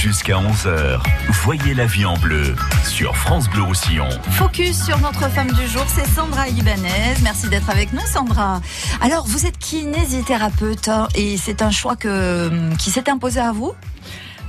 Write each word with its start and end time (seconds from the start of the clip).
Jusqu'à 0.00 0.36
11h, 0.36 0.98
voyez 1.44 1.74
la 1.74 1.84
vie 1.84 2.06
en 2.06 2.16
bleu 2.16 2.56
sur 2.88 3.14
France 3.18 3.50
Bleu 3.50 3.64
Roussillon. 3.64 4.08
Focus 4.30 4.86
sur 4.86 4.98
notre 4.98 5.28
femme 5.28 5.52
du 5.52 5.66
jour, 5.66 5.84
c'est 5.88 6.06
Sandra 6.06 6.48
Ibanez. 6.48 7.16
Merci 7.22 7.50
d'être 7.50 7.68
avec 7.68 7.92
nous, 7.92 8.00
Sandra. 8.06 8.62
Alors, 9.02 9.26
vous 9.26 9.44
êtes 9.44 9.58
kinésithérapeute 9.58 10.88
hein, 10.88 11.06
et 11.14 11.36
c'est 11.36 11.60
un 11.60 11.70
choix 11.70 11.96
que, 11.96 12.50
qui 12.76 12.90
s'est 12.90 13.10
imposé 13.10 13.40
à 13.40 13.52
vous? 13.52 13.74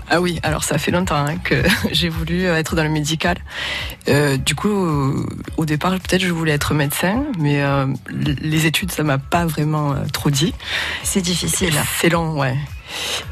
Ah 0.09 0.21
oui, 0.21 0.39
alors 0.41 0.63
ça 0.63 0.77
fait 0.77 0.91
longtemps 0.91 1.25
hein, 1.25 1.35
que 1.43 1.61
j'ai 1.91 2.07
voulu 2.07 2.45
être 2.45 2.77
dans 2.77 2.83
le 2.83 2.89
médical. 2.89 3.35
Euh, 4.07 4.37
du 4.37 4.55
coup, 4.55 5.25
au 5.57 5.65
départ, 5.65 5.91
peut-être 5.99 6.21
je 6.21 6.31
voulais 6.31 6.53
être 6.53 6.73
médecin, 6.73 7.25
mais 7.37 7.61
euh, 7.61 7.87
les 8.09 8.67
études, 8.67 8.93
ça 8.93 9.03
m'a 9.03 9.17
pas 9.17 9.45
vraiment 9.45 9.91
euh, 9.91 9.95
trop 10.13 10.29
dit. 10.29 10.53
C'est 11.03 11.21
difficile. 11.21 11.73
C'est 11.99 12.07
long, 12.07 12.39
ouais. 12.39 12.55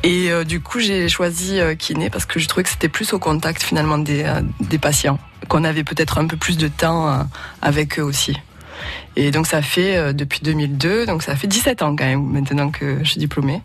Et 0.04 0.32
euh, 0.32 0.44
du 0.44 0.62
coup, 0.62 0.80
j'ai 0.80 1.10
choisi 1.10 1.60
euh, 1.60 1.76
kiné 1.76 2.10
parce 2.10 2.26
que 2.26 2.40
je 2.40 2.48
trouvais 2.48 2.64
que 2.64 2.70
c'était 2.70 2.90
plus 2.90 3.14
au 3.14 3.20
contact 3.20 3.64
finalement 3.64 3.98
des, 3.98 4.24
euh, 4.24 4.42
des 4.60 4.78
patients, 4.78 5.20
qu'on 5.48 5.64
avait 5.64 5.84
peut-être 5.84 6.18
un 6.18 6.28
peu 6.28 6.38
plus 6.38 6.58
de 6.58 6.68
temps 6.68 7.28
avec 7.62 8.00
eux 8.00 8.04
aussi. 8.04 8.38
Et 9.16 9.32
donc 9.32 9.48
ça 9.48 9.62
fait 9.62 10.14
depuis 10.14 10.40
2002, 10.42 11.06
donc 11.06 11.24
ça 11.24 11.36
fait 11.36 11.48
17 11.48 11.82
ans 11.82 11.96
quand 11.96 12.06
même 12.06 12.24
maintenant 12.24 12.70
que 12.70 13.00
je 13.04 13.10
suis 13.10 13.20
diplômée 13.20 13.62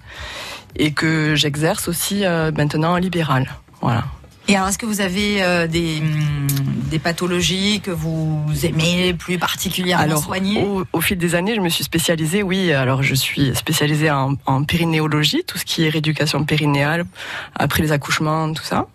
et 0.77 0.93
que 0.93 1.37
j'exerce 1.37 1.87
aussi 1.89 2.25
maintenant 2.56 2.95
en 2.95 2.97
libéral. 2.97 3.48
Voilà. 3.81 4.05
Et 4.47 4.57
alors, 4.57 4.69
est-ce 4.69 4.79
que 4.79 4.87
vous 4.87 5.01
avez 5.01 5.43
euh, 5.43 5.66
des, 5.66 5.98
hum, 6.01 6.47
des, 6.91 6.98
pathologies 6.98 7.80
que 7.80 7.91
vous 7.91 8.45
aimez 8.62 9.15
plus 9.15 9.39
particulièrement 9.39 10.05
alors, 10.05 10.23
soigner? 10.23 10.62
au, 10.62 10.84
au, 10.93 11.01
fil 11.01 11.17
des 11.17 11.34
années, 11.34 11.55
je 11.55 11.61
me 11.61 11.70
suis 11.70 11.84
spécialisée, 11.84 12.43
oui. 12.43 12.73
Alors, 12.73 13.03
je 13.03 13.15
suis 13.15 13.55
spécialisée 13.55 14.11
en, 14.11 14.34
en 14.45 14.65
périnéologie, 14.65 15.45
tout 15.47 15.57
ce 15.57 15.65
qui 15.65 15.84
est 15.84 15.89
rééducation 15.89 16.45
périnéale, 16.45 17.07
après 17.55 17.83
les 17.83 17.93
accouchements, 17.93 18.53
tout 18.53 18.65
ça. 18.65 18.87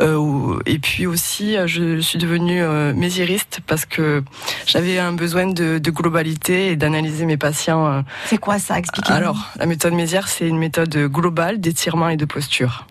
Euh, 0.00 0.58
et 0.66 0.78
puis 0.78 1.06
aussi, 1.06 1.56
je 1.66 2.00
suis 2.00 2.18
devenue 2.18 2.62
euh, 2.62 2.92
mésiriste 2.94 3.60
parce 3.66 3.86
que 3.86 4.24
j'avais 4.66 4.98
un 4.98 5.12
besoin 5.12 5.46
de, 5.46 5.78
de 5.78 5.90
globalité 5.90 6.68
et 6.68 6.76
d'analyser 6.76 7.24
mes 7.24 7.36
patients. 7.36 7.86
Euh. 7.86 8.02
C'est 8.26 8.38
quoi 8.38 8.58
ça? 8.58 8.78
Expliquez-moi. 8.78 9.16
Alors, 9.16 9.50
la 9.56 9.66
méthode 9.66 9.92
Mézières, 9.92 10.28
c'est 10.28 10.48
une 10.48 10.58
méthode 10.58 10.96
globale 11.06 11.60
d'étirement 11.60 12.08
et 12.08 12.16
de 12.16 12.24
posture. 12.24 12.86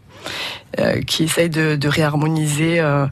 Euh, 0.80 1.02
qui 1.02 1.26
essaye 1.26 1.50
de, 1.50 1.76
de 1.76 1.88
réharmoniser 1.90 2.80
euh, 2.80 3.06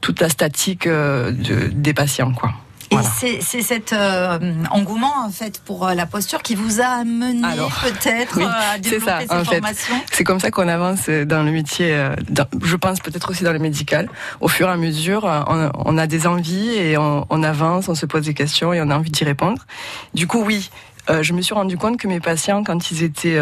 toute 0.00 0.20
la 0.20 0.28
statique 0.28 0.86
euh, 0.86 1.32
de, 1.32 1.66
des 1.66 1.92
patients, 1.92 2.32
quoi. 2.32 2.52
Et 2.92 3.40
c'est 3.40 3.62
cet 3.62 3.92
euh, 3.92 4.38
engouement 4.70 5.24
en 5.24 5.30
fait 5.30 5.60
pour 5.64 5.88
la 5.88 6.06
posture 6.06 6.40
qui 6.42 6.54
vous 6.54 6.80
a 6.80 6.86
amené 6.86 7.42
peut-être 7.82 8.40
à 8.40 8.78
développer 8.78 9.04
ça, 9.04 9.20
ces 9.20 9.44
formations. 9.44 9.94
C'est 10.12 10.22
comme 10.22 10.38
ça 10.38 10.52
qu'on 10.52 10.68
avance 10.68 11.08
dans 11.08 11.42
le 11.42 11.50
métier. 11.50 11.96
Dans, 12.28 12.46
je 12.62 12.76
pense 12.76 13.00
peut-être 13.00 13.30
aussi 13.30 13.42
dans 13.42 13.52
le 13.52 13.58
médical. 13.58 14.08
Au 14.40 14.46
fur 14.46 14.68
et 14.68 14.72
à 14.72 14.76
mesure, 14.76 15.24
on, 15.24 15.70
on 15.74 15.98
a 15.98 16.06
des 16.06 16.28
envies 16.28 16.70
et 16.70 16.96
on, 16.96 17.26
on, 17.28 17.42
avance, 17.42 17.88
on 17.88 17.96
se 17.96 18.06
pose 18.06 18.24
des 18.24 18.34
questions 18.34 18.72
et 18.72 18.80
on 18.80 18.90
a 18.90 18.96
envie 18.96 19.10
d'y 19.10 19.24
répondre. 19.24 19.66
Du 20.14 20.26
coup, 20.28 20.42
oui, 20.44 20.70
je 21.08 21.32
me 21.32 21.42
suis 21.42 21.54
rendu 21.54 21.76
compte 21.76 21.96
que 21.96 22.06
mes 22.06 22.20
patients, 22.20 22.62
quand 22.64 22.90
ils 22.90 23.02
étaient 23.02 23.38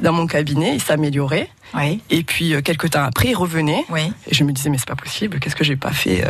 dans 0.00 0.12
mon 0.12 0.26
cabinet, 0.26 0.74
ils 0.74 0.82
s'amélioraient. 0.82 1.50
Oui. 1.74 2.00
Et 2.10 2.22
puis 2.22 2.54
euh, 2.54 2.60
quelques 2.60 2.90
temps 2.90 3.04
après, 3.04 3.28
ils 3.28 3.34
revenaient. 3.34 3.84
Oui. 3.90 4.12
Et 4.26 4.34
je 4.34 4.44
me 4.44 4.52
disais 4.52 4.70
mais 4.70 4.78
c'est 4.78 4.88
pas 4.88 4.96
possible. 4.96 5.38
Qu'est-ce 5.38 5.56
que 5.56 5.64
j'ai 5.64 5.76
pas 5.76 5.92
fait 5.92 6.24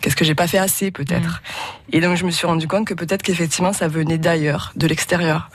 Qu'est-ce 0.00 0.16
que 0.16 0.24
j'ai 0.24 0.34
pas 0.34 0.48
fait 0.48 0.58
assez 0.58 0.90
peut-être 0.90 1.28
mm. 1.28 1.94
Et 1.94 2.00
donc 2.00 2.16
je 2.16 2.24
me 2.24 2.30
suis 2.30 2.46
rendu 2.46 2.68
compte 2.68 2.86
que 2.86 2.94
peut-être 2.94 3.22
qu'effectivement 3.22 3.72
ça 3.72 3.88
venait 3.88 4.18
d'ailleurs, 4.18 4.72
de 4.76 4.86
l'extérieur. 4.86 5.50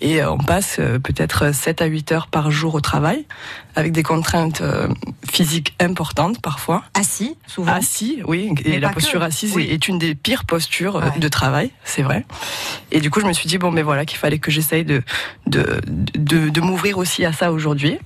Et 0.00 0.22
on 0.22 0.38
passe 0.38 0.76
peut-être 0.76 1.52
7 1.52 1.82
à 1.82 1.86
8 1.86 2.12
heures 2.12 2.26
par 2.28 2.50
jour 2.50 2.74
au 2.74 2.80
travail, 2.80 3.24
avec 3.74 3.92
des 3.92 4.02
contraintes 4.02 4.62
physiques 5.28 5.74
importantes 5.80 6.40
parfois. 6.40 6.84
Assis, 6.94 7.36
souvent. 7.46 7.72
Assis, 7.72 8.20
oui. 8.26 8.52
Et 8.64 8.80
la 8.80 8.90
posture 8.90 9.22
assise 9.22 9.56
est, 9.56 9.88
une 9.88 9.98
des 9.98 10.14
pires 10.14 10.44
postures 10.44 11.02
de 11.16 11.28
travail, 11.28 11.70
c'est 11.84 12.02
vrai. 12.02 12.26
Et 12.92 13.00
du 13.00 13.10
coup, 13.10 13.20
je 13.20 13.26
me 13.26 13.32
suis 13.32 13.48
dit 13.48 13.58
bon, 13.58 13.70
mais 13.70 13.82
voilà, 13.82 14.04
qu'il 14.04 14.18
fallait 14.18 14.38
que 14.38 14.50
j'essaye 14.50 14.84
de, 14.84 15.02
de, 15.46 15.80
de, 15.86 16.48
de 16.48 16.60
m'ouvrir 16.60 16.98
aussi 16.98 17.24
à 17.24 17.32
ça 17.32 17.50
aujourd'hui. 17.50 17.98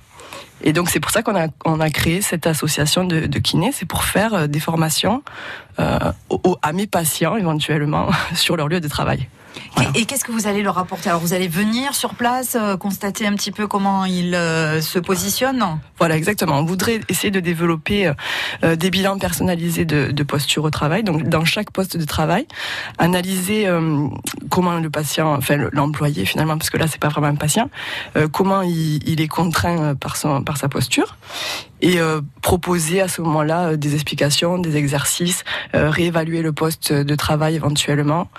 Et 0.63 0.73
donc 0.73 0.89
c'est 0.89 0.99
pour 0.99 1.11
ça 1.11 1.21
qu'on 1.21 1.35
a, 1.35 1.47
a 1.65 1.89
créé 1.89 2.21
cette 2.21 2.47
association 2.47 3.03
de, 3.03 3.39
kinés, 3.39 3.71
c'est 3.73 3.85
pour 3.85 4.03
faire 4.03 4.33
euh, 4.33 4.47
des 4.47 4.59
formations 4.59 5.21
euh, 5.79 5.99
à 6.61 6.73
mes 6.73 6.87
patients 6.87 7.35
éventuellement 7.35 8.09
sur 8.33 8.55
leur 8.55 8.69
lieu 8.69 8.79
de 8.79 8.87
travail. 8.87 9.27
Et 9.95 10.05
qu'est-ce 10.05 10.23
que 10.23 10.31
vous 10.31 10.47
allez 10.47 10.63
leur 10.63 10.77
apporter? 10.77 11.09
Alors 11.09 11.21
vous 11.21 11.33
allez 11.33 11.47
venir 11.47 11.93
sur 11.93 12.15
place, 12.15 12.55
euh, 12.59 12.77
constater 12.77 13.27
un 13.27 13.33
petit 13.33 13.51
peu 13.51 13.67
comment 13.67 14.05
ils 14.05 14.33
euh, 14.33 14.81
se 14.81 14.97
positionnent? 14.97 15.63
Voilà, 15.99 16.17
exactement. 16.17 16.57
On 16.57 16.65
voudrait 16.65 17.01
essayer 17.09 17.31
de 17.31 17.39
développer 17.39 18.11
euh, 18.63 18.75
des 18.75 18.89
bilans 18.89 19.17
personnalisés 19.17 19.85
de, 19.85 20.11
de, 20.11 20.23
posture 20.23 20.63
au 20.63 20.69
travail. 20.69 21.03
Donc 21.03 21.23
dans 21.23 21.45
chaque 21.45 21.71
poste 21.71 21.97
de 21.97 22.05
travail, 22.05 22.47
analyser 22.97 23.67
comment 24.49 24.79
le 24.79 24.89
patient, 24.89 25.35
enfin 25.35 25.57
l'employé 25.71 26.25
finalement, 26.25 26.57
parce 26.57 26.69
que 26.69 26.77
là 26.77 26.87
c'est 26.87 26.99
pas 26.99 27.09
vraiment 27.09 27.27
un 27.27 27.35
patient, 27.35 27.69
comment 28.31 28.61
il, 28.61 29.07
il, 29.07 29.21
est 29.21 29.27
contraint 29.27 29.95
par, 29.95 30.15
son, 30.15 30.43
par 30.43 30.57
sa 30.57 30.69
posture 30.69 31.17
et 31.83 31.99
euh, 31.99 32.21
proposer 32.41 33.01
à 33.01 33.09
ce 33.09 33.21
moment-là 33.21 33.67
euh, 33.67 33.75
des 33.75 33.93
explications, 33.93 34.57
des 34.57 34.77
exercices, 34.77 35.43
euh, 35.75 35.89
réévaluer 35.89 36.41
le 36.41 36.53
poste 36.53 36.93
de 36.93 37.15
travail 37.15 37.55
éventuellement, 37.55 38.29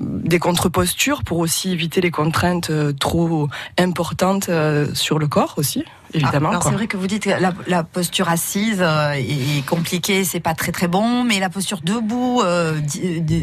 des 0.00 0.38
contre-postures 0.38 1.22
pour 1.22 1.38
aussi 1.38 1.72
éviter 1.72 2.00
les 2.00 2.10
contraintes 2.10 2.72
trop 2.98 3.48
importantes 3.78 4.50
sur 4.94 5.18
le 5.18 5.26
corps 5.28 5.54
aussi 5.58 5.84
évidemment. 6.14 6.50
alors 6.50 6.62
c'est 6.62 6.70
vrai 6.70 6.86
que 6.86 6.96
vous 6.96 7.06
dites 7.06 7.24
que 7.24 7.30
la, 7.30 7.52
la 7.66 7.84
posture 7.84 8.28
assise 8.28 8.82
est 8.82 9.66
compliquée, 9.66 10.24
c'est 10.24 10.40
pas 10.40 10.54
très 10.54 10.72
très 10.72 10.88
bon, 10.88 11.24
mais 11.24 11.40
la 11.40 11.50
posture 11.50 11.80
debout, 11.82 12.42
euh, 12.42 12.80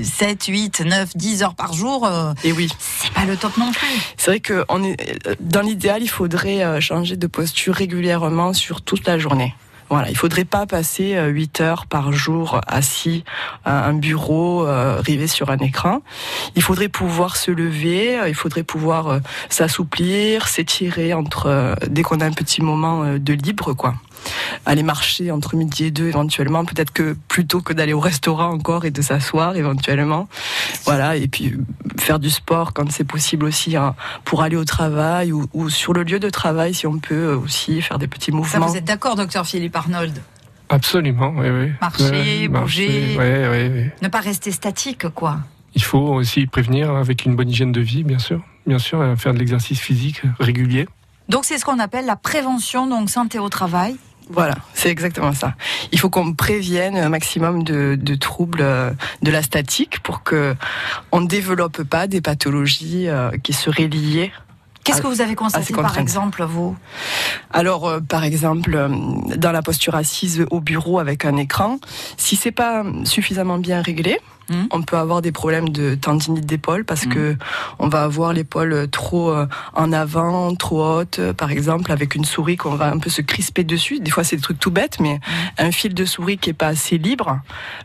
7, 0.04 0.46
8, 0.46 0.82
9, 0.82 1.16
10 1.16 1.44
heures 1.44 1.56
par 1.56 1.74
jour, 1.74 2.10
et 2.44 2.52
oui, 2.52 2.70
c'est 2.80 3.12
pas 3.14 3.26
le 3.26 3.38
top 3.38 3.58
non 3.58 3.72
plus. 3.72 3.88
C'est 4.18 4.32
vrai 4.32 4.40
que 4.40 4.66
on 4.70 4.84
est, 4.84 4.98
dans 5.40 5.62
l'idéal, 5.62 6.02
il 6.02 6.10
faudrait 6.10 6.82
changer 6.82 7.16
de 7.16 7.28
posture 7.28 7.76
régulièrement 7.76 8.54
sur 8.54 8.82
toute 8.82 9.08
la 9.08 9.18
journée. 9.18 9.56
Voilà, 9.90 10.10
il 10.10 10.18
faudrait 10.18 10.46
pas 10.46 10.66
passer 10.66 11.18
8 11.18 11.62
euh, 11.62 11.64
heures 11.64 11.86
par 11.86 12.12
jour 12.12 12.60
assis 12.68 13.24
à 13.64 13.88
un 13.88 13.94
bureau, 13.94 14.68
euh, 14.68 15.00
rivé 15.00 15.28
sur 15.28 15.50
un 15.50 15.58
écran. 15.58 16.02
Il 16.56 16.62
faudrait 16.62 16.90
pouvoir 16.90 17.38
se 17.38 17.52
lever, 17.52 18.20
euh, 18.20 18.28
il 18.28 18.36
faudrait 18.36 18.64
pouvoir 18.64 19.20
s'assouplir, 19.50 20.48
s'étirer 20.48 21.14
entre 21.14 21.76
dès 21.88 22.04
qu'on 22.04 22.20
a 22.20 22.26
un 22.26 22.32
petit 22.32 22.62
moment 22.62 23.18
de 23.18 23.34
libre, 23.34 23.74
quoi 23.74 23.96
aller 24.66 24.84
marcher 24.84 25.32
entre 25.32 25.56
midi 25.56 25.86
et 25.86 25.92
deux 25.92 26.08
éventuellement. 26.08 26.66
Peut-être 26.66 26.92
que 26.92 27.16
plutôt 27.28 27.62
que 27.62 27.74
d'aller 27.74 27.94
au 27.94 28.00
restaurant 28.00 28.52
encore 28.52 28.86
et 28.86 28.92
de 28.92 29.02
s'asseoir 29.02 29.56
éventuellement. 29.56 30.28
Voilà, 30.86 31.16
et 31.16 31.28
puis 31.28 31.58
faire 32.00 32.20
du 32.20 32.30
sport 32.30 32.74
quand 32.74 32.92
c'est 32.92 33.04
possible 33.04 33.46
aussi 33.46 33.76
hein, 33.76 33.96
pour 34.26 34.42
aller 34.42 34.56
au 34.56 34.66
travail 34.66 35.32
ou, 35.32 35.48
ou, 35.54 35.70
sur 35.70 35.94
le 35.94 36.04
lieu 36.04 36.20
de 36.20 36.30
travail 36.30 36.74
si 36.74 36.88
on 36.88 37.00
peut 37.00 37.34
aussi 37.34 37.82
faire 37.82 38.00
des 38.00 38.08
petits 38.08 38.32
mouvements. 38.32 38.66
Ça, 38.66 38.72
vous 38.72 38.78
êtes 38.78 38.86
d'accord, 38.86 39.16
docteur 39.16 39.46
Philippe 39.46 39.76
Arnold? 39.76 40.22
Absolument, 40.70 41.34
oui, 41.38 41.50
oui. 41.50 41.72
Marcher, 41.80 42.48
bouger, 42.50 43.16
oui, 43.18 43.70
oui, 43.70 43.90
ne 44.02 44.08
pas 44.10 44.20
rester 44.20 44.52
statique, 44.52 45.08
quoi. 45.10 45.38
Il 45.76 45.84
faut 45.84 46.00
aussi 46.00 46.46
prévenir 46.48 46.92
avec 46.92 47.26
une 47.26 47.36
bonne 47.36 47.50
hygiène 47.50 47.72
de 47.72 47.82
vie, 47.82 48.04
bien 48.04 48.20
sûr. 48.20 48.42
Bien 48.66 48.80
sûr, 48.80 49.00
faire 49.18 49.34
de 49.34 49.40
l'exercice 49.40 49.80
physique 49.80 50.24
régulier. 50.40 50.88
Donc 51.30 51.46
c'est 51.46 51.58
ce 51.58 51.66
qu'on 51.66 51.80
appelle 51.80 52.06
la 52.06 52.16
prévention, 52.16 52.88
donc 52.88 53.10
santé 53.10 53.40
au 53.40 53.50
travail. 53.50 53.96
Voilà, 54.30 54.56
c'est 54.74 54.90
exactement 54.90 55.34
ça. 55.34 55.54
Il 55.92 56.00
faut 56.00 56.10
qu'on 56.10 56.34
prévienne 56.34 56.98
un 56.98 57.10
maximum 57.10 57.64
de, 57.64 57.98
de, 58.00 58.16
troubles 58.16 58.62
euh, 58.62 58.92
de 59.22 59.32
la 59.32 59.42
statique 59.42 60.02
pour 60.04 60.24
que 60.24 60.56
on 61.12 61.22
ne 61.22 61.28
développe 61.28 61.84
pas 61.84 62.08
des 62.08 62.22
pathologies 62.22 63.08
euh, 63.08 63.32
qui 63.44 63.54
seraient 63.54 63.88
liées 63.88 64.32
Qu'est-ce 64.84 65.02
que 65.02 65.08
vous 65.08 65.20
avez 65.20 65.36
constaté 65.36 65.74
par 65.74 65.98
exemple, 65.98 66.44
vous? 66.44 66.78
Alors, 67.52 67.88
euh, 67.88 68.00
par 68.00 68.24
exemple, 68.24 68.88
dans 69.36 69.52
la 69.52 69.62
posture 69.62 69.96
assise 69.96 70.46
au 70.50 70.62
bureau 70.62 71.00
avec 71.00 71.26
un 71.26 71.36
écran, 71.36 71.78
si 72.16 72.38
c'est 72.38 72.54
pas 72.54 72.86
suffisamment 73.04 73.58
bien 73.58 73.82
réglé, 73.82 74.18
Hmm. 74.50 74.66
On 74.72 74.82
peut 74.82 74.98
avoir 74.98 75.22
des 75.22 75.32
problèmes 75.32 75.70
de 75.70 75.96
tendinite 75.96 76.46
d'épaule 76.46 76.86
parce 76.86 77.06
hmm. 77.06 77.14
que 77.14 77.36
on 77.80 77.88
va 77.88 78.04
avoir 78.04 78.34
l'épaule 78.34 78.88
trop 78.90 79.32
euh, 79.32 79.46
en 79.74 79.92
avant, 79.92 80.56
trop 80.56 80.84
haute, 80.84 81.20
par 81.34 81.52
exemple, 81.52 81.92
avec 81.92 82.16
une 82.16 82.26
souris 82.26 82.58
qu'on 82.58 82.76
va 82.76 82.92
un 82.92 83.00
peu 83.00 83.10
se 83.10 83.22
crisper 83.22 83.64
dessus. 83.64 84.00
Des 84.00 84.12
fois, 84.12 84.24
c'est 84.24 84.36
des 84.36 84.42
trucs 84.42 84.60
tout 84.60 84.72
bêtes, 84.72 85.00
mais 85.00 85.16
hmm. 85.16 85.66
un 85.66 85.72
fil 85.72 85.94
de 85.94 86.06
souris 86.06 86.38
qui 86.38 86.50
est 86.50 86.54
pas 86.54 86.68
assez 86.68 86.98
libre, 86.98 87.40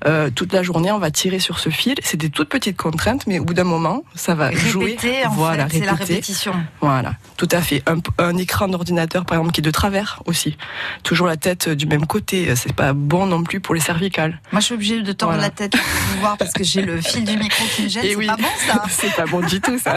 euh, 0.06 0.30
toute 0.30 0.52
la 0.52 0.62
journée, 0.62 0.92
on 0.92 0.98
va 0.98 1.10
tirer 1.10 1.38
sur 1.38 1.58
ce 1.58 1.68
fil. 1.68 1.94
C'est 2.02 2.16
des 2.16 2.30
toutes 2.30 2.48
petites 2.48 2.76
contraintes, 2.76 3.26
mais 3.26 3.38
au 3.38 3.44
bout 3.44 3.54
d'un 3.54 3.64
moment, 3.64 4.04
ça 4.14 4.34
va 4.34 4.46
répéter, 4.46 4.68
jouer. 4.68 4.96
En 5.26 5.30
voilà, 5.30 5.68
c'est 5.70 5.84
la 5.84 5.94
répétition. 5.94 6.54
Voilà, 6.80 7.14
tout 7.36 7.48
à 7.50 7.60
fait. 7.60 7.82
Un, 7.86 7.98
un 8.18 8.36
écran 8.36 8.68
d'ordinateur, 8.68 9.24
par 9.24 9.38
exemple, 9.38 9.52
qui 9.52 9.60
est 9.60 9.62
de 9.62 9.70
travers 9.70 10.22
aussi. 10.26 10.56
Toujours 11.02 11.26
la 11.26 11.36
tête 11.36 11.68
du 11.68 11.86
même 11.86 12.06
côté. 12.06 12.54
C'est 12.56 12.74
pas 12.74 12.92
bon 12.92 13.26
non 13.26 13.42
plus 13.42 13.60
pour 13.60 13.74
les 13.74 13.80
cervicales. 13.80 14.40
Moi, 14.52 14.60
je 14.60 14.66
suis 14.66 14.74
obligée 14.74 15.02
de 15.02 15.12
tendre 15.12 15.36
la 15.36 15.50
tête 15.50 15.72
pour 15.72 16.20
voir 16.20 16.36
parce 16.36 16.51
parce 16.52 16.64
que 16.64 16.64
j'ai 16.64 16.82
le 16.82 17.00
fil 17.00 17.24
du 17.24 17.36
micro 17.38 17.64
qui 17.74 17.82
me 17.84 17.88
gêne. 17.88 18.04
Et 18.04 18.10
C'est 18.10 18.16
oui. 18.16 18.26
pas 18.26 18.36
bon 18.36 18.48
ça. 18.66 18.82
C'est 18.90 19.14
pas 19.14 19.24
bon 19.24 19.40
du 19.40 19.60
tout, 19.60 19.78
ça. 19.78 19.96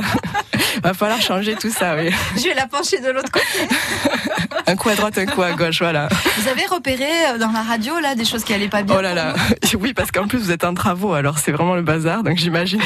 Va 0.83 0.93
falloir 0.93 1.21
changer 1.21 1.55
tout 1.55 1.69
ça, 1.69 1.95
oui. 1.95 2.09
Je 2.37 2.43
vais 2.43 2.53
la 2.53 2.67
pencher 2.67 2.99
de 3.01 3.09
l'autre 3.09 3.31
côté. 3.31 3.45
Un 4.67 4.75
coup 4.75 4.89
à 4.89 4.95
droite, 4.95 5.15
un 5.19 5.27
coup 5.27 5.43
à 5.43 5.51
gauche, 5.51 5.79
voilà. 5.79 6.07
Vous 6.39 6.47
avez 6.47 6.65
repéré 6.65 7.05
euh, 7.33 7.37
dans 7.37 7.51
la 7.51 7.61
radio 7.61 7.99
là 7.99 8.15
des 8.15 8.25
choses 8.25 8.43
qui 8.43 8.51
allaient 8.51 8.67
pas 8.67 8.81
bien 8.81 8.95
Oh 8.97 9.01
là 9.01 9.13
là. 9.13 9.35
Oui, 9.79 9.93
parce 9.93 10.09
qu'en 10.11 10.27
plus, 10.27 10.39
vous 10.39 10.51
êtes 10.51 10.63
en 10.63 10.73
travaux, 10.73 11.13
alors 11.13 11.37
c'est 11.37 11.51
vraiment 11.51 11.75
le 11.75 11.83
bazar. 11.83 12.23
Donc 12.23 12.37
j'imagine. 12.37 12.81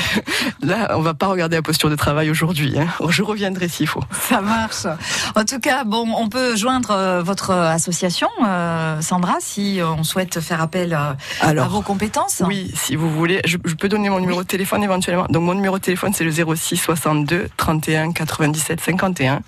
Là, 0.61 0.97
on 0.97 1.01
va 1.01 1.13
pas 1.13 1.27
regarder 1.27 1.55
la 1.55 1.61
posture 1.61 1.89
de 1.89 1.95
travail 1.95 2.29
aujourd'hui. 2.29 2.77
hein. 2.77 2.87
Je 3.09 3.23
reviendrai 3.23 3.69
s'il 3.69 3.87
faut. 3.87 4.03
Ça 4.29 4.41
marche. 4.41 4.87
En 5.35 5.45
tout 5.45 5.59
cas, 5.59 5.85
bon, 5.85 6.05
on 6.17 6.27
peut 6.27 6.57
joindre 6.57 6.91
euh, 6.91 7.23
votre 7.23 7.51
association, 7.51 8.27
euh, 8.45 8.99
Sandra, 9.01 9.37
si 9.39 9.79
on 9.81 10.03
souhaite 10.03 10.41
faire 10.41 10.61
appel 10.61 10.93
euh, 10.93 11.13
à 11.41 11.47
Alors. 11.47 11.69
vos 11.69 11.81
compétences. 11.81 12.41
Oui, 12.45 12.71
si 12.75 12.97
vous 12.97 13.09
voulez, 13.09 13.39
je, 13.45 13.55
je 13.65 13.75
peux 13.75 13.89
donner 13.89 14.09
mon 14.09 14.19
numéro 14.19 14.43
de 14.43 14.47
téléphone 14.47 14.83
éventuellement. 14.83 15.25
Donc 15.29 15.43
mon 15.43 15.53
numéro 15.53 15.77
de 15.77 15.83
téléphone 15.83 16.13
c'est 16.13 16.23
le 16.23 16.31
06 16.31 16.77
62 16.77 17.49
31 17.57 18.11
97 18.11 18.81
51. 18.81 19.41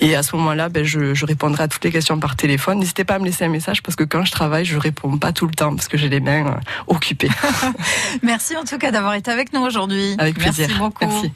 Et 0.00 0.14
à 0.14 0.22
ce 0.22 0.36
moment-là, 0.36 0.68
ben, 0.68 0.84
je, 0.84 1.14
je 1.14 1.26
répondrai 1.26 1.64
à 1.64 1.68
toutes 1.68 1.84
les 1.84 1.92
questions 1.92 2.18
par 2.18 2.36
téléphone. 2.36 2.78
N'hésitez 2.78 3.04
pas 3.04 3.14
à 3.14 3.18
me 3.18 3.24
laisser 3.24 3.44
un 3.44 3.48
message 3.48 3.82
parce 3.82 3.96
que 3.96 4.04
quand 4.04 4.24
je 4.24 4.32
travaille, 4.32 4.64
je 4.64 4.78
réponds 4.78 5.18
pas 5.18 5.32
tout 5.32 5.46
le 5.46 5.54
temps 5.54 5.74
parce 5.74 5.88
que 5.88 5.96
j'ai 5.96 6.08
les 6.08 6.20
mains 6.20 6.46
euh, 6.46 6.54
occupées. 6.86 7.30
Merci 8.22 8.56
en 8.56 8.64
tout 8.64 8.78
cas 8.78 8.90
d'avoir 8.90 9.14
été 9.14 9.30
avec 9.30 9.52
nous 9.52 9.60
aujourd'hui. 9.60 10.14
Avec 10.18 10.38
plaisir. 10.38 10.66
Merci 10.68 10.78
beaucoup. 10.78 11.06
Merci. 11.06 11.32